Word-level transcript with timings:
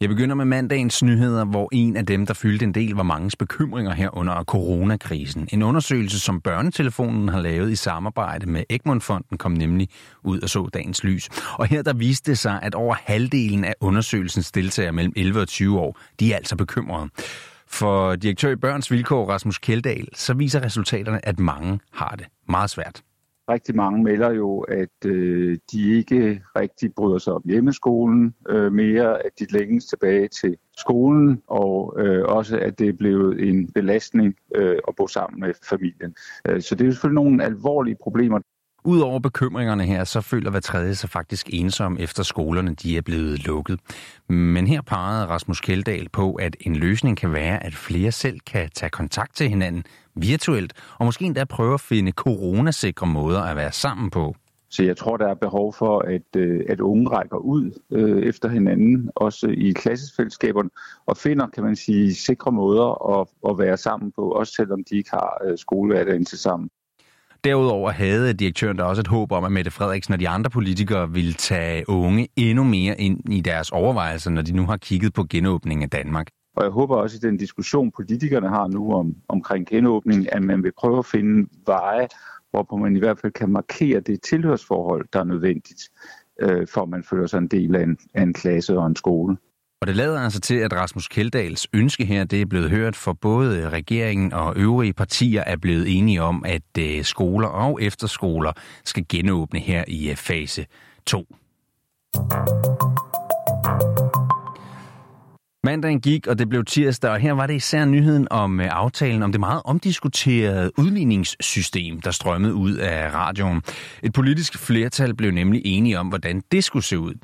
Jeg 0.00 0.08
begynder 0.08 0.34
med 0.34 0.44
mandagens 0.44 1.02
nyheder, 1.02 1.44
hvor 1.44 1.68
en 1.72 1.96
af 1.96 2.06
dem, 2.06 2.26
der 2.26 2.34
fyldte 2.34 2.64
en 2.64 2.74
del, 2.74 2.94
var 2.94 3.02
mangens 3.02 3.36
bekymringer 3.36 3.94
her 3.94 4.16
under 4.16 4.44
coronakrisen. 4.44 5.48
En 5.52 5.62
undersøgelse, 5.62 6.20
som 6.20 6.40
Børnetelefonen 6.40 7.28
har 7.28 7.40
lavet 7.40 7.70
i 7.70 7.76
samarbejde 7.76 8.50
med 8.50 8.64
Egmontfonden, 8.70 9.38
kom 9.38 9.52
nemlig 9.52 9.88
ud 10.24 10.40
og 10.40 10.48
så 10.48 10.68
dagens 10.74 11.04
lys. 11.04 11.28
Og 11.52 11.66
her 11.66 11.82
der 11.82 11.92
viste 11.92 12.30
det 12.30 12.38
sig, 12.38 12.58
at 12.62 12.74
over 12.74 12.94
halvdelen 13.04 13.64
af 13.64 13.74
undersøgelsens 13.80 14.52
deltagere 14.52 14.92
mellem 14.92 15.12
11 15.16 15.40
og 15.40 15.48
20 15.48 15.80
år, 15.80 15.98
de 16.20 16.32
er 16.32 16.36
altså 16.36 16.56
bekymrede. 16.56 17.08
For 17.66 18.16
direktør 18.16 18.50
i 18.50 18.56
Børns 18.56 18.90
Vilkår, 18.90 19.30
Rasmus 19.30 19.58
Kjeldahl, 19.58 20.08
så 20.14 20.34
viser 20.34 20.62
resultaterne, 20.62 21.28
at 21.28 21.38
mange 21.38 21.80
har 21.92 22.14
det 22.18 22.26
meget 22.48 22.70
svært. 22.70 23.02
Rigtig 23.48 23.76
mange 23.76 24.02
melder 24.02 24.30
jo, 24.30 24.60
at 24.60 25.06
øh, 25.06 25.58
de 25.72 25.96
ikke 25.96 26.42
rigtig 26.56 26.94
bryder 26.94 27.18
sig 27.18 27.32
om 27.32 27.42
hjemmeskolen 27.44 28.34
øh, 28.48 28.72
mere, 28.72 29.26
at 29.26 29.30
de 29.38 29.46
længes 29.50 29.84
tilbage 29.84 30.28
til 30.28 30.56
skolen, 30.76 31.42
og 31.46 31.94
øh, 31.98 32.24
også 32.24 32.58
at 32.58 32.78
det 32.78 32.88
er 32.88 32.92
blevet 32.92 33.48
en 33.48 33.72
belastning 33.72 34.34
øh, 34.54 34.78
at 34.88 34.94
bo 34.96 35.06
sammen 35.06 35.40
med 35.40 35.54
familien. 35.62 36.14
Øh, 36.48 36.60
så 36.60 36.74
det 36.74 36.80
er 36.80 36.86
jo 36.86 36.92
selvfølgelig 36.92 37.22
nogle 37.24 37.44
alvorlige 37.44 37.96
problemer. 38.02 38.40
Udover 38.86 39.18
bekymringerne 39.18 39.84
her, 39.84 40.04
så 40.04 40.20
føler 40.20 40.50
hver 40.50 40.60
tredje 40.60 40.94
sig 40.94 41.10
faktisk 41.10 41.46
ensom 41.52 41.96
efter 42.00 42.22
skolerne 42.22 42.74
de 42.74 42.96
er 42.96 43.02
blevet 43.02 43.46
lukket. 43.46 43.80
Men 44.28 44.66
her 44.66 44.82
pegede 44.82 45.26
Rasmus 45.26 45.60
Keldal 45.60 46.08
på, 46.08 46.34
at 46.34 46.56
en 46.60 46.76
løsning 46.76 47.16
kan 47.16 47.32
være, 47.32 47.64
at 47.64 47.74
flere 47.74 48.12
selv 48.12 48.40
kan 48.40 48.70
tage 48.74 48.90
kontakt 48.90 49.36
til 49.36 49.48
hinanden 49.48 49.84
virtuelt, 50.14 50.72
og 50.98 51.04
måske 51.04 51.24
endda 51.24 51.44
prøve 51.44 51.74
at 51.74 51.80
finde 51.80 52.12
coronasikre 52.12 53.06
måder 53.06 53.42
at 53.42 53.56
være 53.56 53.72
sammen 53.72 54.10
på. 54.10 54.36
Så 54.70 54.82
jeg 54.84 54.96
tror, 54.96 55.16
der 55.16 55.28
er 55.28 55.34
behov 55.34 55.72
for, 55.72 55.98
at, 55.98 56.36
øh, 56.36 56.64
at 56.68 56.80
unge 56.80 57.10
rækker 57.10 57.36
ud 57.36 57.80
øh, 57.92 58.22
efter 58.22 58.48
hinanden, 58.48 59.10
også 59.14 59.46
i 59.46 59.72
klassefællesskaberne, 59.72 60.70
og 61.06 61.16
finder, 61.16 61.46
kan 61.46 61.64
man 61.64 61.76
sige, 61.76 62.14
sikre 62.14 62.52
måder 62.52 63.18
at, 63.20 63.28
at 63.50 63.58
være 63.58 63.76
sammen 63.76 64.12
på, 64.12 64.30
også 64.30 64.52
selvom 64.56 64.84
de 64.90 64.96
ikke 64.96 65.10
har 65.10 65.40
øh, 65.44 65.58
skolehverdagen 65.58 66.24
til 66.24 66.38
sammen. 66.38 66.70
Derudover 67.46 67.90
havde 67.90 68.32
direktøren 68.32 68.78
der 68.78 68.84
også 68.84 69.00
et 69.00 69.06
håb 69.06 69.32
om, 69.32 69.44
at 69.44 69.52
Mette 69.52 69.70
Frederiksen 69.70 70.14
og 70.14 70.20
de 70.20 70.28
andre 70.28 70.50
politikere 70.50 71.10
ville 71.10 71.32
tage 71.32 71.84
unge 71.88 72.28
endnu 72.36 72.64
mere 72.64 73.00
ind 73.00 73.32
i 73.32 73.40
deres 73.40 73.70
overvejelser, 73.70 74.30
når 74.30 74.42
de 74.42 74.52
nu 74.56 74.66
har 74.66 74.76
kigget 74.76 75.12
på 75.12 75.24
genåbningen 75.30 75.82
af 75.82 75.90
Danmark. 75.90 76.26
Og 76.56 76.64
jeg 76.64 76.70
håber 76.70 76.96
også 76.96 77.16
i 77.16 77.26
den 77.28 77.36
diskussion, 77.36 77.90
politikerne 77.90 78.48
har 78.48 78.66
nu 78.66 78.92
om, 78.92 79.14
omkring 79.28 79.66
genåbning, 79.66 80.32
at 80.32 80.42
man 80.42 80.62
vil 80.62 80.72
prøve 80.78 80.98
at 80.98 81.06
finde 81.06 81.48
veje, 81.66 82.08
hvorpå 82.50 82.76
man 82.76 82.96
i 82.96 82.98
hvert 82.98 83.18
fald 83.18 83.32
kan 83.32 83.50
markere 83.50 84.00
det 84.00 84.22
tilhørsforhold, 84.22 85.06
der 85.12 85.20
er 85.20 85.24
nødvendigt, 85.24 85.82
øh, 86.40 86.66
for 86.66 86.82
at 86.82 86.88
man 86.88 87.02
føler 87.02 87.26
sig 87.26 87.38
en 87.38 87.48
del 87.48 87.76
af 87.76 87.82
en, 87.82 87.98
af 88.14 88.22
en 88.22 88.32
klasse 88.32 88.78
og 88.78 88.86
en 88.86 88.96
skole. 88.96 89.36
Og 89.80 89.86
det 89.86 89.96
lader 89.96 90.20
altså 90.20 90.40
til, 90.40 90.54
at 90.54 90.72
Rasmus 90.72 91.08
Keldals 91.08 91.66
ønske 91.72 92.04
her, 92.04 92.24
det 92.24 92.40
er 92.40 92.46
blevet 92.46 92.70
hørt 92.70 92.96
for 92.96 93.12
både 93.12 93.70
regeringen 93.70 94.32
og 94.32 94.56
øvrige 94.56 94.92
partier 94.92 95.42
er 95.46 95.56
blevet 95.56 95.98
enige 95.98 96.22
om, 96.22 96.44
at 96.46 96.62
øh, 96.78 97.04
skoler 97.04 97.48
og 97.48 97.82
efterskoler 97.82 98.52
skal 98.84 99.04
genåbne 99.08 99.60
her 99.60 99.84
i 99.88 100.10
øh, 100.10 100.16
fase 100.16 100.66
2. 101.06 101.34
Mandagen 105.64 106.00
gik, 106.00 106.26
og 106.26 106.38
det 106.38 106.48
blev 106.48 106.64
tirsdag, 106.64 107.10
og 107.10 107.18
her 107.18 107.32
var 107.32 107.46
det 107.46 107.54
især 107.54 107.84
nyheden 107.84 108.28
om 108.30 108.60
øh, 108.60 108.68
aftalen 108.70 109.22
om 109.22 109.32
det 109.32 109.40
meget 109.40 109.62
omdiskuterede 109.64 110.70
udligningssystem, 110.78 112.00
der 112.00 112.10
strømmede 112.10 112.54
ud 112.54 112.74
af 112.74 113.14
radioen. 113.14 113.62
Et 114.02 114.12
politisk 114.12 114.58
flertal 114.58 115.14
blev 115.14 115.30
nemlig 115.30 115.62
enige 115.64 115.98
om, 115.98 116.08
hvordan 116.08 116.42
det 116.52 116.64
skulle 116.64 116.84
se 116.84 116.98
ud. 116.98 117.14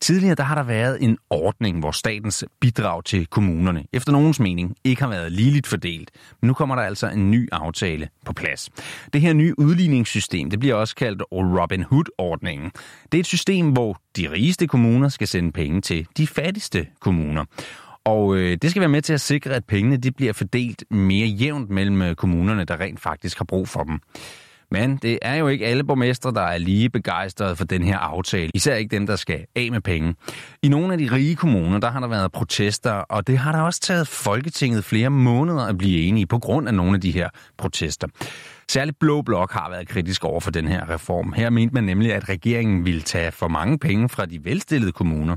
Tidligere 0.00 0.34
der 0.34 0.42
har 0.42 0.54
der 0.54 0.62
været 0.62 1.02
en 1.02 1.18
ordning, 1.30 1.80
hvor 1.80 1.90
statens 1.90 2.44
bidrag 2.60 3.04
til 3.04 3.26
kommunerne, 3.26 3.84
efter 3.92 4.12
nogens 4.12 4.40
mening, 4.40 4.76
ikke 4.84 5.02
har 5.02 5.08
været 5.08 5.32
ligeligt 5.32 5.66
fordelt. 5.66 6.10
Men 6.40 6.46
nu 6.46 6.54
kommer 6.54 6.74
der 6.74 6.82
altså 6.82 7.08
en 7.08 7.30
ny 7.30 7.48
aftale 7.52 8.08
på 8.24 8.32
plads. 8.32 8.70
Det 9.12 9.20
her 9.20 9.32
nye 9.32 9.54
udligningssystem, 9.58 10.50
det 10.50 10.60
bliver 10.60 10.74
også 10.74 10.94
kaldt 10.94 11.22
Robin 11.32 11.82
Hood-ordningen. 11.82 12.70
Det 13.12 13.18
er 13.18 13.20
et 13.20 13.26
system, 13.26 13.70
hvor 13.70 14.00
de 14.16 14.30
rigeste 14.30 14.66
kommuner 14.66 15.08
skal 15.08 15.28
sende 15.28 15.52
penge 15.52 15.80
til 15.80 16.06
de 16.16 16.26
fattigste 16.26 16.86
kommuner. 17.00 17.44
Og 18.04 18.36
øh, 18.36 18.58
det 18.62 18.70
skal 18.70 18.80
være 18.80 18.88
med 18.88 19.02
til 19.02 19.12
at 19.12 19.20
sikre, 19.20 19.50
at 19.50 19.64
pengene 19.64 19.96
de 19.96 20.12
bliver 20.12 20.32
fordelt 20.32 20.84
mere 20.90 21.26
jævnt 21.26 21.70
mellem 21.70 22.02
øh, 22.02 22.14
kommunerne, 22.14 22.64
der 22.64 22.80
rent 22.80 23.00
faktisk 23.00 23.38
har 23.38 23.44
brug 23.44 23.68
for 23.68 23.82
dem. 23.82 24.00
Men 24.70 24.96
det 24.96 25.18
er 25.22 25.34
jo 25.34 25.48
ikke 25.48 25.66
alle 25.66 25.84
borgmestre, 25.84 26.32
der 26.32 26.40
er 26.40 26.58
lige 26.58 26.90
begejstrede 26.90 27.56
for 27.56 27.64
den 27.64 27.82
her 27.82 27.98
aftale. 27.98 28.50
Især 28.54 28.74
ikke 28.74 28.96
dem, 28.96 29.06
der 29.06 29.16
skal 29.16 29.44
af 29.56 29.68
med 29.70 29.80
penge. 29.80 30.14
I 30.62 30.68
nogle 30.68 30.92
af 30.92 30.98
de 30.98 31.08
rige 31.12 31.36
kommuner, 31.36 31.78
der 31.78 31.90
har 31.90 32.00
der 32.00 32.08
været 32.08 32.32
protester, 32.32 32.92
og 32.92 33.26
det 33.26 33.38
har 33.38 33.52
der 33.52 33.60
også 33.60 33.80
taget 33.80 34.08
Folketinget 34.08 34.84
flere 34.84 35.10
måneder 35.10 35.66
at 35.66 35.78
blive 35.78 36.02
enige 36.02 36.26
på 36.26 36.38
grund 36.38 36.68
af 36.68 36.74
nogle 36.74 36.94
af 36.94 37.00
de 37.00 37.10
her 37.10 37.28
protester. 37.58 38.08
Særligt 38.68 38.98
Blå 38.98 39.22
Blok 39.22 39.52
har 39.52 39.70
været 39.70 39.88
kritisk 39.88 40.24
over 40.24 40.40
for 40.40 40.50
den 40.50 40.68
her 40.68 40.90
reform. 40.90 41.32
Her 41.32 41.50
mente 41.50 41.74
man 41.74 41.84
nemlig, 41.84 42.14
at 42.14 42.28
regeringen 42.28 42.84
ville 42.84 43.00
tage 43.00 43.32
for 43.32 43.48
mange 43.48 43.78
penge 43.78 44.08
fra 44.08 44.26
de 44.26 44.44
velstillede 44.44 44.92
kommuner. 44.92 45.36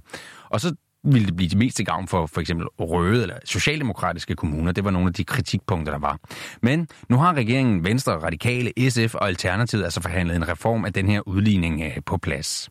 Og 0.50 0.62
så 0.62 0.76
ville 1.04 1.28
det 1.28 1.36
blive 1.36 1.50
det 1.50 1.58
mest 1.58 1.76
til 1.76 1.86
gavn 1.86 2.08
for 2.08 2.26
for 2.26 2.42
eksempel 2.42 2.68
røde 2.80 3.22
eller 3.22 3.36
socialdemokratiske 3.46 4.36
kommuner. 4.36 4.72
Det 4.72 4.84
var 4.84 4.92
nogle 4.92 5.08
af 5.08 5.14
de 5.14 5.24
kritikpunkter, 5.24 5.94
der 5.94 6.00
var. 6.00 6.20
Men 6.62 6.88
nu 7.10 7.18
har 7.18 7.34
regeringen, 7.34 7.84
Venstre, 7.84 8.14
Radikale, 8.14 8.90
SF 8.90 9.16
og 9.16 9.28
Alternativet 9.28 9.84
altså 9.84 10.02
forhandlet 10.02 10.36
en 10.36 10.48
reform 10.48 10.86
af 10.86 10.94
den 10.94 11.08
her 11.08 11.28
udligning 11.28 11.82
øh, 11.82 11.98
på 12.06 12.18
plads. 12.18 12.70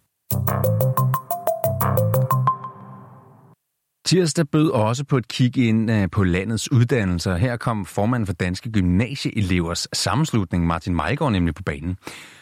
Tirsdag 4.09 4.47
bød 4.53 4.71
også 4.71 5.05
på 5.11 5.17
et 5.17 5.29
kig 5.29 5.69
ind 5.69 5.91
øh, 5.91 6.05
på 6.17 6.25
landets 6.25 6.73
uddannelser. 6.73 7.37
Her 7.37 7.57
kom 7.57 7.85
formanden 7.85 8.27
for 8.27 8.33
Danske 8.33 8.73
Gymnasieelevers 8.73 9.89
sammenslutning, 9.93 10.67
Martin 10.67 10.95
Meigård, 10.95 11.33
nemlig 11.33 11.55
på 11.55 11.63
banen. 11.63 11.97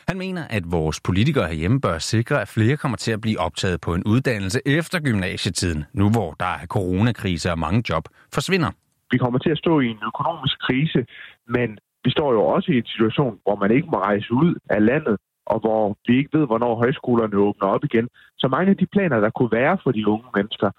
Han 0.08 0.18
mener, 0.18 0.42
at 0.50 0.62
vores 0.72 1.00
politikere 1.00 1.46
herhjemme 1.48 1.80
bør 1.80 1.98
sikre, 1.98 2.40
at 2.40 2.48
flere 2.48 2.76
kommer 2.76 2.96
til 2.96 3.12
at 3.12 3.20
blive 3.20 3.40
optaget 3.40 3.80
på 3.80 3.94
en 3.94 4.04
uddannelse 4.04 4.60
efter 4.66 5.00
gymnasietiden, 5.00 5.84
nu 5.92 6.10
hvor 6.10 6.30
der 6.40 6.52
er 6.62 6.66
coronakrise 6.66 7.50
og 7.50 7.58
mange 7.58 7.82
job 7.90 8.04
forsvinder. 8.34 8.70
Vi 9.10 9.18
kommer 9.18 9.38
til 9.38 9.50
at 9.50 9.58
stå 9.58 9.80
i 9.80 9.86
en 9.86 10.00
økonomisk 10.10 10.56
krise, 10.66 11.00
men 11.48 11.68
vi 12.04 12.10
står 12.10 12.32
jo 12.32 12.42
også 12.54 12.72
i 12.72 12.78
en 12.78 12.90
situation, 12.94 13.38
hvor 13.44 13.56
man 13.62 13.70
ikke 13.76 13.88
må 13.92 13.98
rejse 13.98 14.32
ud 14.32 14.54
af 14.70 14.86
landet, 14.86 15.16
og 15.46 15.58
hvor 15.60 15.98
vi 16.06 16.18
ikke 16.18 16.38
ved, 16.38 16.46
hvornår 16.46 16.74
højskolerne 16.82 17.36
åbner 17.36 17.68
op 17.74 17.84
igen. 17.84 18.08
Så 18.38 18.48
mange 18.48 18.70
af 18.70 18.76
de 18.76 18.86
planer, 18.86 19.20
der 19.20 19.30
kunne 19.30 19.52
være 19.52 19.78
for 19.82 19.90
de 19.92 20.08
unge 20.08 20.28
mennesker, 20.36 20.70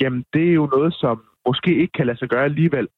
jamen 0.00 0.24
det 0.32 0.48
er 0.48 0.52
jo 0.52 0.66
noget, 0.66 0.94
som 0.94 1.22
måske 1.46 1.76
ikke 1.76 1.92
kan 1.92 2.06
lade 2.06 2.18
sig 2.18 2.28
gøre 2.28 2.44
alligevel. 2.44 2.88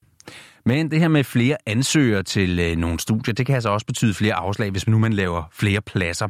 Men 0.68 0.90
det 0.90 1.00
her 1.00 1.08
med 1.08 1.24
flere 1.24 1.56
ansøgere 1.66 2.22
til 2.22 2.58
øh, 2.58 2.76
nogle 2.76 3.00
studier, 3.00 3.34
det 3.34 3.46
kan 3.46 3.54
altså 3.54 3.68
også 3.68 3.86
betyde 3.86 4.14
flere 4.14 4.34
afslag, 4.34 4.70
hvis 4.70 4.88
nu 4.88 4.98
man 4.98 5.12
laver 5.12 5.42
flere 5.52 5.80
pladser. 5.80 6.28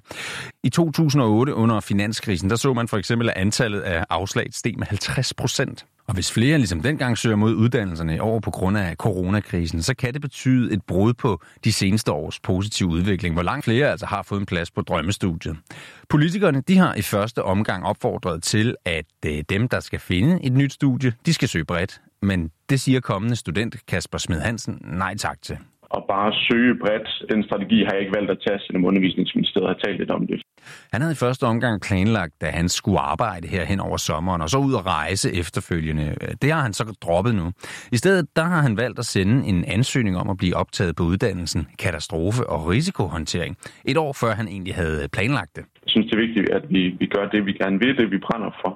I 0.62 0.70
2008 0.70 1.54
under 1.54 1.80
finanskrisen, 1.80 2.50
der 2.50 2.56
så 2.56 2.72
man 2.72 2.88
for 2.88 2.96
eksempel, 2.96 3.28
at 3.28 3.36
antallet 3.36 3.80
af 3.80 4.04
afslag 4.10 4.46
steg 4.52 4.74
med 4.78 4.86
50 4.86 5.34
procent. 5.34 5.86
Og 6.06 6.14
hvis 6.14 6.32
flere 6.32 6.58
ligesom 6.58 6.80
dengang 6.80 7.18
søger 7.18 7.36
mod 7.36 7.54
uddannelserne 7.54 8.22
over 8.22 8.40
på 8.40 8.50
grund 8.50 8.78
af 8.78 8.96
coronakrisen, 8.96 9.82
så 9.82 9.94
kan 9.94 10.14
det 10.14 10.20
betyde 10.20 10.72
et 10.72 10.82
brud 10.82 11.14
på 11.14 11.42
de 11.64 11.72
seneste 11.72 12.12
års 12.12 12.40
positive 12.40 12.88
udvikling, 12.88 13.34
hvor 13.34 13.42
langt 13.42 13.64
flere 13.64 13.90
altså 13.90 14.06
har 14.06 14.22
fået 14.22 14.40
en 14.40 14.46
plads 14.46 14.70
på 14.70 14.82
drømmestudiet. 14.82 15.56
Politikerne 16.08 16.62
de 16.68 16.78
har 16.78 16.94
i 16.94 17.02
første 17.02 17.42
omgang 17.42 17.84
opfordret 17.84 18.42
til, 18.42 18.76
at 18.84 19.06
øh, 19.26 19.44
dem, 19.48 19.68
der 19.68 19.80
skal 19.80 19.98
finde 19.98 20.44
et 20.44 20.52
nyt 20.52 20.72
studie, 20.72 21.12
de 21.26 21.34
skal 21.34 21.48
søge 21.48 21.64
bredt. 21.64 22.00
Men 22.22 22.50
det 22.68 22.80
siger 22.80 23.00
kommende 23.00 23.36
student 23.36 23.86
Kasper 23.86 24.18
Smed 24.18 24.40
Hansen 24.40 24.78
nej 24.84 25.16
tak 25.16 25.42
til 25.42 25.58
og 25.90 26.04
bare 26.08 26.32
søge 26.32 26.74
bredt. 26.82 27.08
Den 27.30 27.44
strategi 27.44 27.78
har 27.84 27.92
jeg 27.92 28.00
ikke 28.00 28.16
valgt 28.16 28.30
at 28.30 28.38
tage, 28.46 28.58
selvom 28.66 28.84
undervisningsministeriet 28.84 29.68
har 29.68 29.78
talt 29.84 29.98
lidt 29.98 30.10
om 30.10 30.26
det. 30.26 30.42
Han 30.92 31.00
havde 31.00 31.12
i 31.12 31.22
første 31.24 31.44
omgang 31.44 31.82
planlagt, 31.82 32.34
at 32.40 32.52
han 32.52 32.68
skulle 32.68 33.00
arbejde 33.00 33.48
her 33.48 33.64
hen 33.64 33.80
over 33.80 33.96
sommeren, 33.96 34.42
og 34.42 34.50
så 34.50 34.58
ud 34.58 34.72
og 34.72 34.86
rejse 34.86 35.32
efterfølgende. 35.32 36.14
Det 36.42 36.52
har 36.52 36.62
han 36.62 36.72
så 36.72 36.84
droppet 37.02 37.34
nu. 37.34 37.52
I 37.92 37.96
stedet 37.96 38.26
der 38.36 38.42
har 38.42 38.62
han 38.62 38.76
valgt 38.76 38.98
at 38.98 39.06
sende 39.06 39.46
en 39.46 39.64
ansøgning 39.64 40.16
om 40.16 40.30
at 40.30 40.36
blive 40.36 40.56
optaget 40.56 40.96
på 40.96 41.02
uddannelsen 41.02 41.66
katastrofe- 41.78 42.46
og 42.48 42.68
risikohåndtering, 42.68 43.56
et 43.84 43.96
år 43.96 44.12
før 44.12 44.34
han 44.34 44.48
egentlig 44.48 44.74
havde 44.74 45.08
planlagt 45.12 45.56
det. 45.56 45.64
Jeg 45.88 45.92
synes, 45.92 46.10
det 46.10 46.16
er 46.16 46.26
vigtigt, 46.26 46.48
at 46.58 46.64
vi, 46.74 46.82
vi 47.02 47.06
gør 47.06 47.26
det, 47.32 47.46
vi 47.46 47.52
gerne 47.62 47.78
vil, 47.82 47.96
det 47.98 48.10
vi 48.10 48.24
brænder 48.26 48.50
for. 48.62 48.72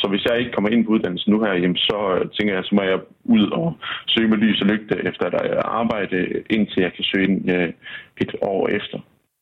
Så 0.00 0.04
hvis 0.10 0.24
jeg 0.24 0.38
ikke 0.38 0.52
kommer 0.54 0.70
ind 0.70 0.84
på 0.84 0.92
uddannelsen 0.94 1.32
nu 1.32 1.38
her, 1.44 1.52
jamen, 1.62 1.76
så 1.76 1.98
øh, 2.14 2.30
tænker 2.36 2.54
jeg, 2.54 2.64
så 2.64 2.74
må 2.74 2.82
jeg 2.82 2.98
ud 3.24 3.44
og 3.60 3.66
søge 4.12 4.28
med 4.28 4.38
lys 4.38 4.60
og 4.62 4.66
lygte 4.72 4.94
efter 5.08 5.24
at 5.26 5.56
arbejde, 5.82 6.16
indtil 6.50 6.80
jeg 6.86 6.92
kan 6.96 7.04
søge 7.04 7.24
ind 7.28 7.50
øh, 7.56 7.68
et 8.24 8.32
år 8.42 8.68
efter. 8.68 8.98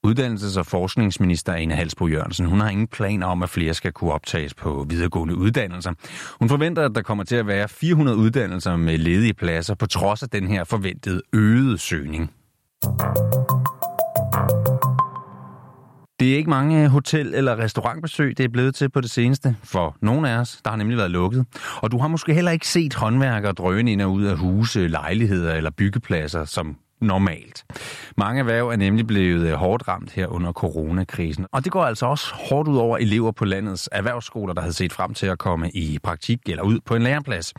Uddannelses- 0.07 0.59
og 0.59 0.67
forskningsminister 0.67 1.53
Ane 1.53 1.75
Halsbo 1.75 2.07
Jørgensen, 2.07 2.47
hun 2.47 2.61
har 2.61 2.71
ingen 2.71 2.87
planer 2.87 3.27
om, 3.27 3.43
at 3.43 3.49
flere 3.49 3.75
skal 3.75 3.93
kunne 3.93 4.13
optages 4.13 4.55
på 4.55 4.87
videregående 4.91 5.37
uddannelser. 5.37 5.93
Hun 6.39 6.49
forventer, 6.49 6.83
at 6.85 6.95
der 6.95 7.03
kommer 7.03 7.25
til 7.25 7.37
at 7.37 7.47
være 7.47 7.69
400 7.69 8.17
uddannelser 8.19 8.77
med 8.77 8.99
ledige 8.99 9.35
pladser, 9.35 9.75
på 9.75 9.87
trods 9.87 10.23
af 10.23 10.29
den 10.29 10.47
her 10.47 10.65
forventede 10.65 11.23
øgede 11.33 11.79
søgning. 11.79 12.31
Det 16.25 16.33
er 16.33 16.37
ikke 16.37 16.51
mange 16.51 16.89
hotel- 16.89 17.35
eller 17.35 17.59
restaurantbesøg, 17.59 18.39
det 18.39 18.45
er 18.45 18.49
blevet 18.49 18.75
til 18.75 18.89
på 18.89 19.01
det 19.01 19.11
seneste. 19.11 19.57
For 19.65 19.97
nogle 20.01 20.31
af 20.31 20.39
os, 20.39 20.61
der 20.65 20.71
har 20.71 20.77
nemlig 20.77 20.99
været 20.99 21.11
lukket. 21.11 21.47
Og 21.77 21.93
du 21.93 21.99
har 21.99 22.09
måske 22.09 22.35
heller 22.35 22.51
ikke 22.51 22.69
set 22.69 22.95
håndværkere 22.95 23.53
drøne 23.53 23.93
ind 23.93 24.03
og 24.03 24.13
ud 24.13 24.25
af 24.25 24.37
huse, 24.37 24.89
lejligheder 24.89 25.55
eller 25.55 25.71
byggepladser, 25.71 26.45
som 26.45 26.77
normalt. 27.01 27.65
Mange 28.17 28.41
erhverv 28.41 28.69
er 28.69 28.77
nemlig 28.77 29.07
blevet 29.07 29.49
øh, 29.49 29.53
hårdt 29.53 29.89
ramt 29.89 30.13
her 30.13 30.27
under 30.27 30.53
coronakrisen. 30.53 31.47
Og 31.53 31.65
det 31.65 31.73
går 31.73 31.85
altså 31.85 32.07
også 32.07 32.35
hårdt 32.35 32.69
ud 32.69 32.77
over 32.77 32.99
elever 32.99 33.33
på 33.33 33.45
landets 33.45 33.89
erhvervsskoler, 33.93 34.55
der 34.55 34.61
havde 34.61 34.75
set 34.75 34.93
frem 34.93 35.15
til 35.15 35.27
at 35.27 35.39
komme 35.39 35.71
i 35.71 35.99
praktik 36.03 36.39
eller 36.47 36.63
ud 36.63 36.79
på 36.87 36.95
en 36.95 37.03
læreplads. 37.03 37.55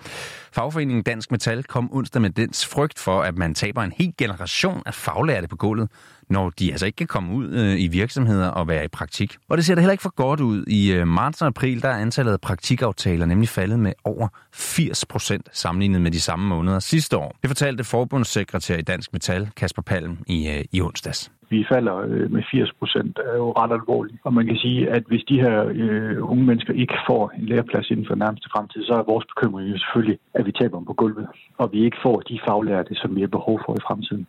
Fagforeningen 0.54 1.04
Dansk 1.04 1.32
Metal 1.32 1.64
kom 1.64 1.90
onsdag 1.94 2.22
med 2.22 2.30
dens 2.30 2.66
frygt 2.66 3.00
for, 3.00 3.22
at 3.22 3.38
man 3.38 3.54
taber 3.54 3.84
en 3.84 3.94
hel 3.98 4.14
generation 4.18 4.82
af 4.86 4.94
faglærte 4.94 5.48
på 5.48 5.56
gulvet, 5.56 5.90
når 6.30 6.50
de 6.50 6.72
altså 6.72 6.86
ikke 6.86 6.96
kan 6.96 7.08
komme 7.08 7.34
ud 7.34 7.48
øh, 7.54 7.82
i 7.82 7.88
virksomheder 7.88 8.48
og 8.48 8.68
være 8.68 8.86
i 8.86 8.88
praktik. 8.88 9.38
Og 9.50 9.58
det 9.58 9.66
ser 9.66 9.76
da 9.76 9.82
heller 9.82 9.92
ikke 9.92 10.02
for 10.02 10.16
godt 10.16 10.40
ud. 10.40 10.66
I 10.68 10.94
øh, 10.94 11.08
marts 11.08 11.42
og 11.42 11.48
april 11.48 11.82
der 11.82 11.90
er 11.90 11.98
antallet 11.98 12.34
af 12.34 12.42
praktikaftaler 12.42 13.26
nemlig 13.26 13.50
faldet 13.50 13.80
med 13.80 13.94
over 14.04 14.28
80 14.54 15.06
procent 15.06 15.50
sammenlignet 15.52 16.02
med 16.02 16.12
de 16.12 16.22
samme 16.22 16.48
måneder 16.48 16.80
sidste 16.80 17.18
år. 17.18 17.36
Det 17.42 17.50
fortalte 17.50 17.84
forbundssekretær 17.84 18.78
i 18.78 18.82
Dansk 18.82 19.14
Metal, 19.14 19.50
Kasper 19.58 19.82
Palm, 19.82 20.18
i, 20.28 20.50
øh, 20.50 20.64
i 20.72 20.82
onsdags 20.82 21.32
vi 21.50 21.66
falder 21.74 21.96
øh, 21.98 22.32
med 22.32 22.44
80 22.52 22.74
procent, 22.80 23.20
er 23.32 23.36
jo 23.44 23.52
ret 23.52 23.74
alvorligt. 23.80 24.20
Og 24.24 24.34
man 24.34 24.46
kan 24.48 24.58
sige, 24.58 24.90
at 24.90 25.04
hvis 25.08 25.24
de 25.32 25.42
her 25.46 25.58
øh, 25.82 26.32
unge 26.32 26.46
mennesker 26.46 26.74
ikke 26.74 26.98
får 27.10 27.32
en 27.38 27.46
læreplads 27.46 27.90
inden 27.92 28.08
for 28.08 28.16
nærmeste 28.16 28.50
fremtid, 28.54 28.82
så 28.84 28.94
er 28.94 29.12
vores 29.12 29.26
bekymring 29.32 29.72
jo 29.72 29.78
selvfølgelig, 29.78 30.18
at 30.34 30.46
vi 30.46 30.52
taber 30.52 30.78
dem 30.78 30.86
på 30.86 30.94
gulvet, 30.94 31.28
og 31.58 31.70
vi 31.74 31.80
ikke 31.86 31.98
får 32.06 32.18
de 32.30 32.40
faglærte, 32.48 32.96
som 32.96 33.16
vi 33.16 33.22
har 33.22 33.28
behov 33.38 33.58
for 33.66 33.74
i 33.76 33.86
fremtiden. 33.88 34.26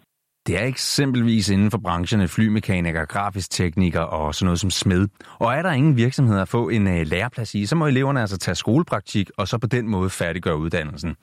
Det 0.47 0.59
er 0.59 0.65
eksempelvis 0.65 1.49
inden 1.49 1.71
for 1.71 1.79
brancherne 1.79 2.29
flymekaniker, 2.29 3.05
grafisk 3.05 3.51
tekniker 3.51 4.01
og 4.01 4.35
sådan 4.35 4.45
noget 4.45 4.61
som 4.61 4.71
smed. 4.71 5.09
Og 5.39 5.55
er 5.55 5.63
der 5.63 5.73
ingen 5.73 5.97
virksomheder 5.97 6.43
at 6.43 6.49
få 6.49 6.69
en 6.69 6.87
øh, 6.87 7.07
læreplads 7.07 7.55
i, 7.55 7.67
så 7.67 7.77
må 7.77 7.87
eleverne 7.87 8.21
altså 8.21 8.39
tage 8.39 8.55
skolepraktik 8.55 9.31
og 9.37 9.49
så 9.49 9.59
på 9.59 9.67
den 9.67 9.89
måde 9.89 10.11
færdiggøre 10.11 10.59
uddannelsen. 10.59 11.17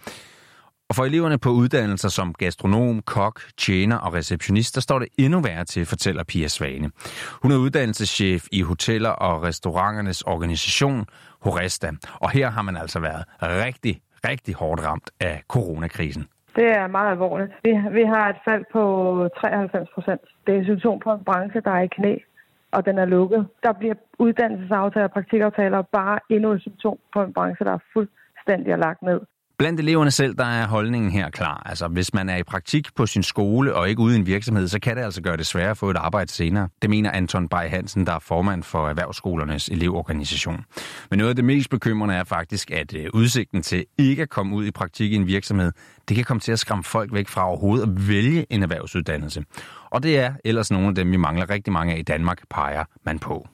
Og 0.89 0.95
for 0.95 1.05
eleverne 1.05 1.37
på 1.37 1.49
uddannelser 1.49 2.09
som 2.09 2.33
gastronom, 2.33 3.01
kok, 3.01 3.41
tjener 3.57 3.97
og 3.97 4.13
receptionist, 4.13 4.75
der 4.75 4.81
står 4.81 4.99
det 4.99 5.07
endnu 5.17 5.41
værre 5.41 5.65
til, 5.65 5.85
fortæller 5.85 6.23
Pia 6.23 6.47
Svane. 6.47 6.91
Hun 7.41 7.51
er 7.51 7.55
uddannelseschef 7.55 8.45
i 8.51 8.61
hoteller 8.61 9.09
og 9.09 9.43
restauranternes 9.43 10.21
organisation 10.21 11.05
Horesta. 11.41 11.91
Og 12.13 12.29
her 12.29 12.49
har 12.49 12.61
man 12.61 12.77
altså 12.77 12.99
været 12.99 13.23
rigtig, 13.41 14.01
rigtig 14.25 14.55
hårdt 14.55 14.83
ramt 14.83 15.11
af 15.19 15.43
coronakrisen. 15.47 16.27
Det 16.55 16.67
er 16.79 16.87
meget 16.87 17.11
alvorligt. 17.11 17.51
Vi, 17.63 17.71
vi 17.91 18.03
har 18.03 18.29
et 18.29 18.41
fald 18.47 18.65
på 18.71 18.81
93 19.41 19.89
procent. 19.89 20.21
Det 20.47 20.55
er 20.55 20.59
et 20.59 20.65
symptom 20.65 20.99
på 20.99 21.11
en 21.11 21.23
branche, 21.23 21.61
der 21.61 21.71
er 21.71 21.81
i 21.81 21.87
knæ, 21.87 22.17
og 22.71 22.85
den 22.85 22.97
er 22.97 23.05
lukket. 23.05 23.47
Der 23.63 23.73
bliver 23.73 23.95
uddannelsesaftaler 24.19 25.03
og 25.03 25.11
praktikaftaler 25.11 25.81
bare 25.81 26.19
endnu 26.29 26.51
et 26.51 26.61
symptom 26.61 26.97
på 27.13 27.23
en 27.23 27.33
branche, 27.33 27.65
der 27.65 27.73
er 27.73 27.85
fuldstændig 27.93 28.77
lagt 28.77 29.01
ned. 29.01 29.21
Blandt 29.63 29.79
eleverne 29.79 30.11
selv, 30.11 30.35
der 30.35 30.45
er 30.45 30.67
holdningen 30.67 31.11
her 31.11 31.29
klar. 31.29 31.63
Altså, 31.65 31.87
hvis 31.87 32.13
man 32.13 32.29
er 32.29 32.37
i 32.37 32.43
praktik 32.43 32.95
på 32.95 33.05
sin 33.05 33.23
skole 33.23 33.75
og 33.75 33.89
ikke 33.89 34.01
ude 34.01 34.15
i 34.15 34.19
en 34.19 34.25
virksomhed, 34.25 34.67
så 34.67 34.79
kan 34.79 34.97
det 34.97 35.03
altså 35.03 35.21
gøre 35.21 35.37
det 35.37 35.47
sværere 35.47 35.71
at 35.71 35.77
få 35.77 35.89
et 35.89 35.97
arbejde 35.97 36.31
senere. 36.31 36.69
Det 36.81 36.89
mener 36.89 37.11
Anton 37.11 37.49
Bay 37.49 37.69
Hansen, 37.69 38.05
der 38.05 38.13
er 38.13 38.19
formand 38.19 38.63
for 38.63 38.89
Erhvervsskolernes 38.89 39.67
elevorganisation. 39.67 40.65
Men 41.09 41.19
noget 41.19 41.29
af 41.29 41.35
det 41.35 41.45
mest 41.45 41.69
bekymrende 41.69 42.15
er 42.15 42.23
faktisk, 42.23 42.71
at 42.71 42.95
øh, 42.95 43.07
udsigten 43.13 43.61
til 43.61 43.85
ikke 43.97 44.21
at 44.21 44.29
komme 44.29 44.55
ud 44.55 44.65
i 44.65 44.71
praktik 44.71 45.11
i 45.11 45.15
en 45.15 45.27
virksomhed, 45.27 45.71
det 46.09 46.15
kan 46.15 46.25
komme 46.25 46.41
til 46.41 46.51
at 46.51 46.59
skræmme 46.59 46.83
folk 46.83 47.13
væk 47.13 47.27
fra 47.27 47.47
overhovedet 47.47 47.83
at 47.83 48.07
vælge 48.07 48.45
en 48.49 48.63
erhvervsuddannelse. 48.63 49.43
Og 49.89 50.03
det 50.03 50.19
er 50.19 50.33
ellers 50.45 50.71
nogle 50.71 50.87
af 50.87 50.95
dem, 50.95 51.11
vi 51.11 51.17
mangler 51.17 51.49
rigtig 51.49 51.73
mange 51.73 51.93
af 51.93 51.99
i 51.99 52.03
Danmark, 52.03 52.41
peger 52.49 52.83
man 53.05 53.19
på. 53.19 53.47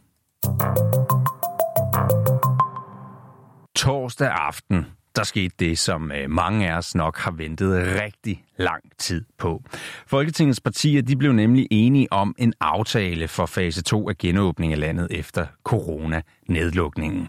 Torsdag 3.76 4.32
aften 4.32 4.86
der 5.16 5.24
skete 5.24 5.56
det, 5.60 5.80
som 5.80 6.12
øh, 6.12 6.30
mange 6.30 6.72
af 6.72 6.78
os 6.78 6.96
nok 6.96 7.18
har 7.18 7.32
ventet 7.32 8.02
rigtig 8.02 8.44
lang 8.58 8.84
tid 8.98 9.26
på. 9.38 9.64
Folketingets 10.08 10.62
partier 10.62 11.02
de 11.02 11.16
blev 11.16 11.32
nemlig 11.32 11.68
enige 11.72 12.14
om 12.14 12.36
en 12.38 12.54
aftale 12.60 13.28
for 13.28 13.46
fase 13.46 13.82
2 13.82 14.10
af 14.10 14.18
genåbning 14.18 14.74
af 14.74 14.80
landet 14.80 15.08
efter 15.12 15.46
corona-nedlukningen. 15.64 17.28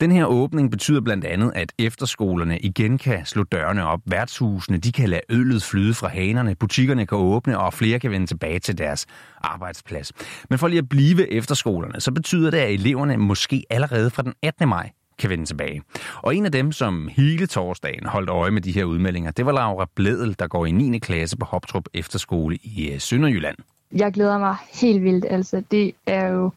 Den 0.00 0.10
her 0.12 0.24
åbning 0.24 0.70
betyder 0.70 1.00
blandt 1.00 1.24
andet, 1.24 1.52
at 1.54 1.72
efterskolerne 1.78 2.58
igen 2.58 2.98
kan 2.98 3.26
slå 3.26 3.42
dørene 3.42 3.86
op. 3.86 4.00
Værtshusene 4.06 4.78
de 4.78 4.92
kan 4.92 5.08
lade 5.08 5.20
øllet 5.30 5.62
flyde 5.62 5.94
fra 5.94 6.08
hanerne, 6.08 6.54
butikkerne 6.54 7.06
kan 7.06 7.18
åbne, 7.18 7.58
og 7.58 7.74
flere 7.74 7.98
kan 7.98 8.10
vende 8.10 8.26
tilbage 8.26 8.58
til 8.58 8.78
deres 8.78 9.06
arbejdsplads. 9.40 10.12
Men 10.50 10.58
for 10.58 10.68
lige 10.68 10.78
at 10.78 10.88
blive 10.88 11.32
efterskolerne, 11.32 12.00
så 12.00 12.12
betyder 12.12 12.50
det, 12.50 12.58
at 12.58 12.72
eleverne 12.72 13.16
måske 13.16 13.64
allerede 13.70 14.10
fra 14.10 14.22
den 14.22 14.34
18. 14.42 14.68
maj 14.68 14.90
kan 15.18 15.30
vende 15.30 15.44
tilbage. 15.44 15.82
Og 16.22 16.36
en 16.36 16.44
af 16.44 16.52
dem, 16.52 16.72
som 16.72 17.08
hele 17.12 17.46
torsdagen 17.46 18.06
holdt 18.06 18.30
øje 18.30 18.50
med 18.50 18.62
de 18.62 18.72
her 18.72 18.84
udmeldinger, 18.84 19.30
det 19.30 19.46
var 19.46 19.52
Laura 19.52 19.86
Bledel, 19.94 20.36
der 20.38 20.46
går 20.46 20.66
i 20.66 20.70
9. 20.70 20.98
klasse 20.98 21.36
på 21.36 21.46
Hoptrup 21.46 21.88
Efterskole 21.94 22.58
i 22.62 22.90
øh, 22.92 23.00
Sønderjylland. 23.00 23.56
Jeg 23.92 24.12
glæder 24.12 24.38
mig 24.38 24.56
helt 24.82 25.02
vildt. 25.02 25.26
Altså, 25.30 25.62
det 25.70 25.94
er 26.06 26.28
jo, 26.28 26.50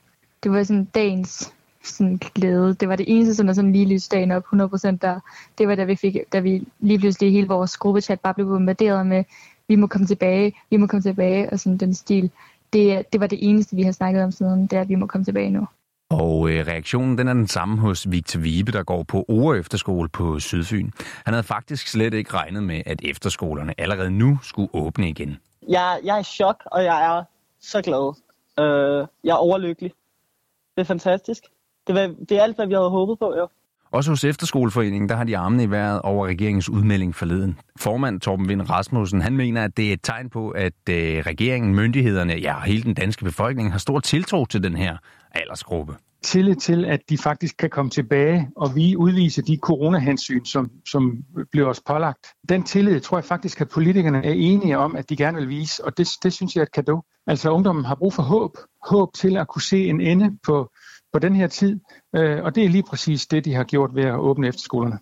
det 0.43 0.51
var 0.51 0.63
sådan 0.63 0.85
dagens 0.85 1.53
sådan 1.83 2.19
glæde. 2.35 2.73
Det 2.73 2.89
var 2.89 2.95
det 2.95 3.05
eneste, 3.07 3.35
som 3.35 3.49
er 3.49 3.53
sådan 3.53 3.73
lige 3.73 3.93
lyst 3.93 4.11
dagen 4.11 4.31
op 4.31 4.43
100% 4.53 4.97
der. 5.01 5.19
Det 5.57 5.67
var 5.67 5.75
da 5.75 5.83
vi 5.83 5.95
fik, 5.95 6.17
da 6.33 6.39
vi 6.39 6.67
lige 6.79 6.99
pludselig 6.99 7.31
hele 7.31 7.47
vores 7.47 7.77
gruppechat 7.77 8.19
bare 8.19 8.33
blev 8.33 8.47
bombarderet 8.47 9.07
med, 9.07 9.23
vi 9.67 9.75
må 9.75 9.87
komme 9.87 10.07
tilbage, 10.07 10.53
vi 10.69 10.77
må 10.77 10.87
komme 10.87 11.01
tilbage, 11.01 11.49
og 11.49 11.59
sådan 11.59 11.77
den 11.77 11.93
stil. 11.93 12.31
Det, 12.73 13.13
det 13.13 13.19
var 13.19 13.27
det 13.27 13.49
eneste, 13.49 13.75
vi 13.75 13.83
har 13.83 13.91
snakket 13.91 14.23
om 14.23 14.31
siden, 14.31 14.67
det 14.67 14.73
er, 14.73 14.81
at 14.81 14.89
vi 14.89 14.95
må 14.95 15.07
komme 15.07 15.25
tilbage 15.25 15.49
nu. 15.49 15.67
Og 16.11 16.49
øh, 16.49 16.67
reaktionen 16.67 17.17
den 17.17 17.27
er 17.27 17.33
den 17.33 17.47
samme 17.47 17.77
hos 17.79 18.11
Victor 18.11 18.39
Vibe, 18.39 18.71
der 18.71 18.83
går 18.83 19.03
på 19.03 19.25
Ore 19.27 19.57
Efterskole 19.57 20.09
på 20.09 20.39
Sydfyn. 20.39 20.91
Han 21.25 21.33
havde 21.33 21.43
faktisk 21.43 21.87
slet 21.87 22.13
ikke 22.13 22.33
regnet 22.33 22.63
med, 22.63 22.81
at 22.85 23.01
efterskolerne 23.03 23.73
allerede 23.77 24.11
nu 24.11 24.39
skulle 24.43 24.69
åbne 24.73 25.09
igen. 25.09 25.37
Jeg, 25.69 25.99
jeg 26.03 26.15
er 26.15 26.19
i 26.19 26.23
chok, 26.23 26.63
og 26.65 26.83
jeg 26.83 27.05
er 27.05 27.23
så 27.61 27.81
glad. 27.81 28.15
Uh, 28.61 29.07
jeg 29.23 29.31
er 29.31 29.35
overlykkelig. 29.35 29.91
Det 30.75 30.81
er 30.81 30.85
fantastisk. 30.85 31.43
Det, 31.87 31.95
var, 31.95 32.15
det 32.29 32.31
er 32.31 32.43
alt, 32.43 32.55
hvad 32.55 32.67
vi 32.67 32.73
havde 32.73 32.89
håbet 32.89 33.19
på, 33.19 33.35
jo. 33.37 33.47
Også 33.91 34.11
hos 34.11 34.23
Efterskoleforeningen, 34.23 35.09
der 35.09 35.15
har 35.15 35.23
de 35.23 35.37
armene 35.37 35.63
i 35.63 35.71
vejret 35.71 36.01
over 36.01 36.27
regeringens 36.27 36.69
udmelding 36.69 37.15
forleden. 37.15 37.59
Formand 37.79 38.19
Torben 38.19 38.49
Vind 38.49 38.69
Rasmussen, 38.69 39.21
han 39.21 39.37
mener, 39.37 39.63
at 39.63 39.77
det 39.77 39.89
er 39.89 39.93
et 39.93 39.99
tegn 40.03 40.29
på, 40.29 40.49
at 40.49 40.73
øh, 40.89 41.23
regeringen, 41.25 41.75
myndighederne, 41.75 42.33
ja, 42.33 42.59
hele 42.59 42.83
den 42.83 42.93
danske 42.93 43.23
befolkning 43.23 43.71
har 43.71 43.79
stor 43.79 43.99
tiltro 43.99 44.45
til 44.45 44.63
den 44.63 44.75
her 44.75 44.97
aldersgruppe 45.35 45.95
tillid 46.23 46.55
til, 46.55 46.85
at 46.85 46.99
de 47.09 47.17
faktisk 47.17 47.57
kan 47.57 47.69
komme 47.69 47.91
tilbage 47.91 48.49
og 48.55 48.75
vi 48.75 48.95
udvise 48.95 49.41
de 49.41 49.57
coronahensyn, 49.61 50.45
som, 50.45 50.71
som 50.91 51.23
bliver 51.51 51.67
os 51.67 51.81
pålagt. 51.87 52.27
Den 52.49 52.63
tillid 52.63 52.99
tror 52.99 53.17
jeg 53.17 53.25
faktisk, 53.25 53.61
at 53.61 53.69
politikerne 53.69 54.25
er 54.25 54.31
enige 54.31 54.77
om, 54.77 54.95
at 54.95 55.09
de 55.09 55.17
gerne 55.17 55.37
vil 55.37 55.49
vise, 55.49 55.85
og 55.85 55.97
det, 55.97 56.07
det 56.23 56.33
synes 56.33 56.55
jeg 56.55 56.61
er 56.61 56.65
et 56.65 56.71
kado. 56.71 57.01
Altså 57.27 57.49
ungdommen 57.49 57.85
har 57.85 57.95
brug 57.95 58.13
for 58.13 58.23
håb. 58.23 58.57
Håb 58.89 59.13
til 59.13 59.37
at 59.37 59.47
kunne 59.47 59.61
se 59.61 59.85
en 59.85 60.01
ende 60.01 60.37
på, 60.43 60.71
på 61.13 61.19
den 61.19 61.35
her 61.35 61.47
tid, 61.47 61.79
øh, 62.15 62.43
og 62.43 62.55
det 62.55 62.65
er 62.65 62.69
lige 62.69 62.83
præcis 62.83 63.27
det, 63.27 63.45
de 63.45 63.53
har 63.53 63.63
gjort 63.63 63.95
ved 63.95 64.03
at 64.03 64.15
åbne 64.15 64.47
efterskolerne. 64.47 64.99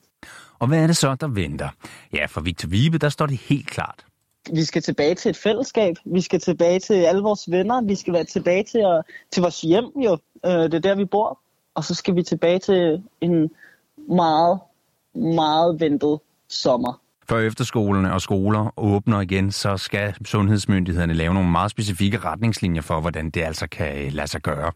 Og 0.60 0.68
hvad 0.68 0.84
er 0.84 0.88
det 0.88 0.98
så, 0.98 1.16
der 1.16 1.28
venter? 1.28 1.70
Ja, 2.14 2.26
for 2.26 2.42
Victor 2.42 2.70
Vibe, 2.70 2.98
der 2.98 3.10
står 3.10 3.26
det 3.26 3.38
helt 3.38 3.68
klart 3.68 4.06
vi 4.54 4.64
skal 4.64 4.82
tilbage 4.82 5.16
til 5.16 5.30
et 5.30 5.38
fællesskab. 5.38 5.96
Vi 6.06 6.22
skal 6.22 6.40
tilbage 6.40 6.80
til 6.80 6.94
alle 6.94 7.22
vores 7.22 7.52
venner. 7.52 7.82
Vi 7.82 7.96
skal 7.96 8.14
være 8.14 8.24
tilbage 8.24 8.64
til, 8.64 8.78
at, 8.78 9.02
til 9.32 9.42
vores 9.42 9.62
hjem 9.62 9.86
jo. 10.06 10.18
Øh, 10.46 10.52
det 10.52 10.74
er 10.74 10.80
der, 10.80 10.96
vi 10.96 11.06
bor. 11.06 11.40
Og 11.76 11.84
så 11.84 11.96
skal 11.96 12.16
vi 12.16 12.24
tilbage 12.24 12.60
til 12.60 13.04
en 13.22 13.52
meget, 14.10 14.60
meget 15.16 15.80
ventet 15.80 16.20
sommer. 16.50 17.02
Før 17.30 17.40
efterskolerne 17.40 18.14
og 18.14 18.22
skoler 18.22 18.74
åbner 18.78 19.22
igen, 19.22 19.52
så 19.52 19.78
skal 19.78 20.16
sundhedsmyndighederne 20.26 21.14
lave 21.14 21.34
nogle 21.34 21.50
meget 21.52 21.72
specifikke 21.72 22.18
retningslinjer 22.18 22.82
for, 22.82 23.02
hvordan 23.02 23.30
det 23.30 23.42
altså 23.42 23.68
kan 23.68 24.06
øh, 24.06 24.14
lade 24.14 24.28
sig 24.28 24.42
gøre. 24.42 24.72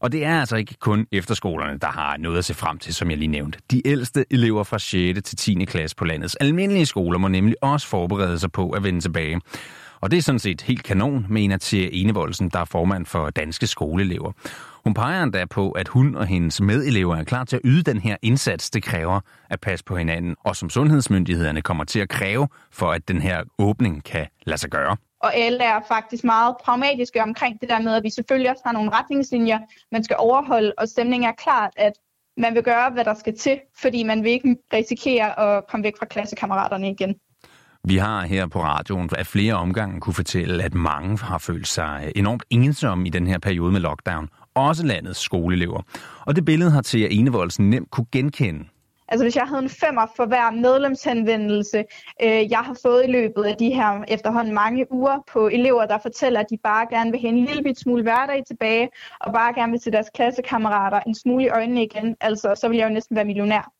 Og 0.00 0.12
det 0.12 0.24
er 0.24 0.40
altså 0.40 0.56
ikke 0.56 0.74
kun 0.80 1.06
efterskolerne, 1.12 1.78
der 1.78 1.86
har 1.86 2.16
noget 2.16 2.38
at 2.38 2.44
se 2.44 2.54
frem 2.54 2.78
til, 2.78 2.94
som 2.94 3.10
jeg 3.10 3.18
lige 3.18 3.28
nævnte. 3.28 3.58
De 3.70 3.88
ældste 3.88 4.24
elever 4.30 4.64
fra 4.64 4.78
6. 4.78 5.22
til 5.24 5.36
10. 5.36 5.64
klasse 5.64 5.96
på 5.96 6.04
landets 6.04 6.34
almindelige 6.34 6.86
skoler 6.86 7.18
må 7.18 7.28
nemlig 7.28 7.54
også 7.62 7.86
forberede 7.86 8.38
sig 8.38 8.52
på 8.52 8.70
at 8.70 8.82
vende 8.82 9.00
tilbage. 9.00 9.40
Og 10.04 10.10
det 10.10 10.16
er 10.16 10.22
sådan 10.22 10.38
set 10.38 10.62
helt 10.62 10.82
kanon, 10.82 11.26
mener 11.28 11.56
til 11.56 12.00
Enevoldsen, 12.02 12.48
der 12.48 12.58
er 12.58 12.64
formand 12.64 13.06
for 13.06 13.30
Danske 13.30 13.66
Skoleelever. 13.66 14.32
Hun 14.84 14.94
peger 14.94 15.22
endda 15.22 15.44
på, 15.44 15.70
at 15.70 15.88
hun 15.88 16.16
og 16.16 16.26
hendes 16.26 16.60
medelever 16.60 17.16
er 17.16 17.24
klar 17.24 17.44
til 17.44 17.56
at 17.56 17.62
yde 17.64 17.82
den 17.82 18.00
her 18.00 18.16
indsats, 18.22 18.70
det 18.70 18.82
kræver 18.82 19.20
at 19.50 19.60
passe 19.60 19.84
på 19.84 19.96
hinanden, 19.96 20.36
og 20.40 20.56
som 20.56 20.70
sundhedsmyndighederne 20.70 21.62
kommer 21.62 21.84
til 21.84 22.00
at 22.00 22.08
kræve, 22.08 22.48
for 22.72 22.92
at 22.92 23.08
den 23.08 23.22
her 23.22 23.42
åbning 23.58 24.04
kan 24.04 24.26
lade 24.46 24.58
sig 24.58 24.70
gøre. 24.70 24.96
Og 25.20 25.36
alle 25.36 25.64
er 25.64 25.80
faktisk 25.88 26.24
meget 26.24 26.56
pragmatiske 26.64 27.22
omkring 27.22 27.60
det 27.60 27.68
der 27.68 27.78
med, 27.78 27.94
at 27.94 28.02
vi 28.02 28.10
selvfølgelig 28.10 28.50
også 28.50 28.62
har 28.66 28.72
nogle 28.72 28.90
retningslinjer, 28.90 29.58
man 29.92 30.04
skal 30.04 30.16
overholde, 30.18 30.72
og 30.78 30.88
stemningen 30.88 31.28
er 31.28 31.34
klart, 31.34 31.70
at 31.76 31.92
man 32.36 32.54
vil 32.54 32.62
gøre, 32.62 32.90
hvad 32.90 33.04
der 33.04 33.14
skal 33.14 33.38
til, 33.38 33.60
fordi 33.80 34.02
man 34.02 34.24
vil 34.24 34.30
ikke 34.30 34.56
risikere 34.72 35.40
at 35.40 35.66
komme 35.66 35.84
væk 35.84 35.94
fra 35.98 36.06
klassekammeraterne 36.06 36.90
igen. 36.90 37.14
Vi 37.86 37.96
har 37.96 38.22
her 38.22 38.46
på 38.46 38.62
radioen 38.62 39.10
af 39.18 39.26
flere 39.26 39.54
omgange 39.54 40.00
kunne 40.00 40.14
fortælle, 40.14 40.64
at 40.64 40.74
mange 40.74 41.18
har 41.18 41.38
følt 41.38 41.68
sig 41.68 42.12
enormt 42.16 42.44
ensomme 42.50 43.06
i 43.06 43.10
den 43.10 43.26
her 43.26 43.38
periode 43.38 43.72
med 43.72 43.80
lockdown. 43.80 44.28
Også 44.54 44.86
landets 44.86 45.20
skoleelever. 45.20 45.82
Og 46.26 46.36
det 46.36 46.44
billede 46.44 46.70
har 46.70 46.82
Thea 46.82 47.08
Enevoldsen 47.10 47.70
nemt 47.70 47.90
kunne 47.90 48.06
genkende. 48.12 48.64
Altså 49.08 49.24
hvis 49.24 49.36
jeg 49.36 49.44
havde 49.44 49.62
en 49.62 49.68
femmer 49.68 50.06
for 50.16 50.26
hver 50.26 50.50
medlemshenvendelse, 50.50 51.84
øh, 52.22 52.50
jeg 52.50 52.58
har 52.58 52.76
fået 52.82 53.04
i 53.04 53.10
løbet 53.10 53.44
af 53.44 53.56
de 53.56 53.70
her 53.70 54.04
efterhånden 54.08 54.54
mange 54.54 54.92
uger 54.92 55.18
på 55.32 55.48
elever, 55.48 55.86
der 55.86 55.98
fortæller, 56.02 56.40
at 56.40 56.46
de 56.50 56.58
bare 56.64 56.86
gerne 56.90 57.10
vil 57.10 57.20
have 57.20 57.32
en 57.32 57.44
lille 57.44 57.62
bit 57.62 57.78
smule 57.78 58.02
hverdag 58.02 58.42
tilbage, 58.46 58.88
og 59.20 59.32
bare 59.32 59.54
gerne 59.54 59.72
vil 59.72 59.80
se 59.80 59.90
deres 59.90 60.10
klassekammerater 60.14 61.00
en 61.00 61.14
smule 61.14 61.44
i 61.44 61.48
øjnene 61.48 61.82
igen, 61.82 62.16
altså 62.20 62.54
så 62.60 62.68
vil 62.68 62.78
jeg 62.78 62.88
jo 62.88 62.94
næsten 62.94 63.16
være 63.16 63.24
millionær. 63.24 63.72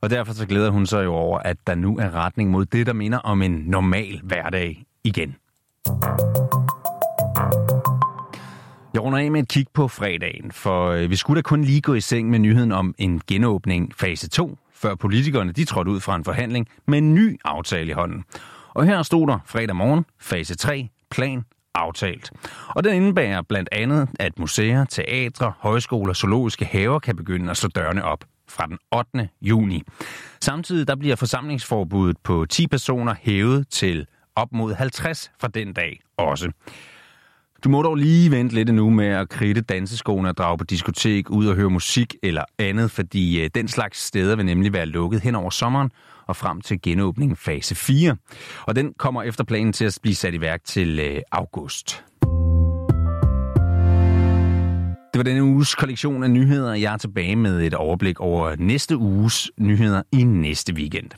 Og 0.00 0.10
derfor 0.10 0.32
så 0.32 0.46
glæder 0.46 0.70
hun 0.70 0.86
sig 0.86 1.04
jo 1.04 1.14
over, 1.14 1.38
at 1.38 1.56
der 1.66 1.74
nu 1.74 1.98
er 1.98 2.14
retning 2.14 2.50
mod 2.50 2.64
det, 2.64 2.86
der 2.86 2.92
minder 2.92 3.18
om 3.18 3.42
en 3.42 3.52
normal 3.52 4.20
hverdag 4.22 4.84
igen. 5.04 5.36
Jeg 8.94 9.02
runder 9.02 9.18
af 9.18 9.30
med 9.30 9.42
et 9.42 9.48
kig 9.48 9.66
på 9.74 9.88
fredagen, 9.88 10.52
for 10.52 10.88
øh, 10.90 11.10
vi 11.10 11.16
skulle 11.16 11.36
da 11.38 11.42
kun 11.42 11.62
lige 11.62 11.80
gå 11.80 11.94
i 11.94 12.00
seng 12.00 12.30
med 12.30 12.38
nyheden 12.38 12.72
om 12.72 12.94
en 12.98 13.20
genåbning 13.26 13.92
fase 13.94 14.28
2, 14.28 14.58
før 14.74 14.94
politikerne 14.94 15.52
de 15.52 15.64
trådte 15.64 15.90
ud 15.90 16.00
fra 16.00 16.16
en 16.16 16.24
forhandling 16.24 16.68
med 16.86 16.98
en 16.98 17.14
ny 17.14 17.40
aftale 17.44 17.90
i 17.90 17.92
hånden. 17.92 18.24
Og 18.74 18.84
her 18.84 19.02
stod 19.02 19.26
der 19.26 19.38
fredag 19.46 19.76
morgen, 19.76 20.04
fase 20.20 20.54
3, 20.54 20.88
plan 21.10 21.44
aftalt. 21.74 22.32
Og 22.68 22.84
den 22.84 22.94
indebærer 22.94 23.42
blandt 23.42 23.68
andet, 23.72 24.08
at 24.20 24.38
museer, 24.38 24.84
teatre, 24.84 25.52
højskoler, 25.58 26.12
zoologiske 26.12 26.64
haver 26.64 26.98
kan 26.98 27.16
begynde 27.16 27.50
at 27.50 27.56
slå 27.56 27.68
dørene 27.68 28.04
op 28.04 28.24
fra 28.56 28.66
den 28.66 28.78
8. 28.92 29.28
juni. 29.42 29.82
Samtidig 30.40 30.88
der 30.88 30.96
bliver 30.96 31.16
forsamlingsforbuddet 31.16 32.16
på 32.24 32.46
10 32.50 32.66
personer 32.66 33.14
hævet 33.20 33.68
til 33.68 34.06
op 34.36 34.52
mod 34.52 34.74
50 34.74 35.30
fra 35.40 35.48
den 35.48 35.72
dag 35.72 36.00
også. 36.16 36.50
Du 37.64 37.68
må 37.68 37.82
dog 37.82 37.96
lige 37.96 38.30
vente 38.30 38.54
lidt 38.54 38.74
nu 38.74 38.90
med 38.90 39.06
at 39.06 39.28
kridte 39.28 39.60
danseskoene 39.60 40.28
og 40.28 40.36
drage 40.36 40.58
på 40.58 40.64
diskotek, 40.64 41.30
ud 41.30 41.46
og 41.46 41.54
høre 41.54 41.70
musik 41.70 42.14
eller 42.22 42.44
andet, 42.58 42.90
fordi 42.90 43.44
øh, 43.44 43.50
den 43.54 43.68
slags 43.68 43.98
steder 43.98 44.36
vil 44.36 44.46
nemlig 44.46 44.72
være 44.72 44.86
lukket 44.86 45.20
hen 45.20 45.34
over 45.34 45.50
sommeren 45.50 45.90
og 46.26 46.36
frem 46.36 46.60
til 46.60 46.82
genåbning 46.82 47.38
fase 47.38 47.74
4. 47.74 48.16
Og 48.62 48.76
den 48.76 48.92
kommer 48.98 49.22
efter 49.22 49.44
planen 49.44 49.72
til 49.72 49.84
at 49.84 49.98
blive 50.02 50.14
sat 50.14 50.34
i 50.34 50.40
værk 50.40 50.64
til 50.64 50.98
øh, 50.98 51.20
august. 51.32 52.04
Det 55.16 55.24
var 55.24 55.30
denne 55.30 55.44
uges 55.44 55.74
kollektion 55.74 56.22
af 56.22 56.30
nyheder. 56.30 56.74
Jeg 56.74 56.92
er 56.92 56.96
tilbage 56.96 57.36
med 57.36 57.66
et 57.66 57.74
overblik 57.74 58.20
over 58.20 58.56
næste 58.58 58.96
uges 58.96 59.50
nyheder 59.58 60.02
i 60.12 60.24
næste 60.24 60.72
weekend. 60.74 61.10